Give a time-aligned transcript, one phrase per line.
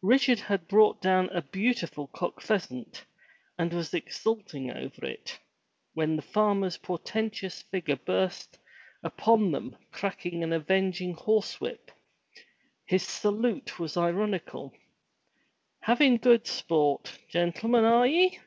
[0.00, 3.04] Richard had brought down a beautiful cock pheasant,
[3.58, 5.38] and was exulting over it,
[5.92, 8.58] when the farmer's portentous figure burst
[9.02, 11.90] upon them cracking an avenging horse whip.
[12.86, 14.72] His salute was ironical.
[15.80, 18.40] "Havin' good sport, gentlemen, are ye?"